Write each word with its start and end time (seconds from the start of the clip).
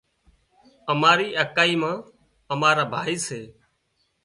مارِي 1.01 1.27
اڪائي 1.43 1.75
مان 1.81 1.97
مارا 2.61 2.83
ڀائي 2.93 3.17
سي 3.27 3.41